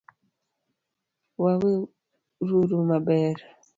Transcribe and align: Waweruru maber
Waweruru 1.41 2.77
maber 2.89 3.37